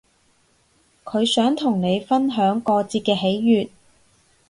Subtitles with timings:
[1.03, 3.69] 佢想同你分享過節嘅喜悅